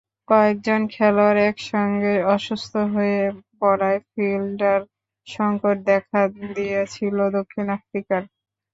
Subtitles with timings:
[0.27, 3.19] কয়েকজন খেলোয়াড় একসঙ্গে অসুস্থ হয়ে
[3.59, 4.79] পড়ায় ফিল্ডার
[5.27, 6.21] সংকট দেখা
[6.55, 8.21] দিয়েছিল দক্ষিণ আফ্রিকার।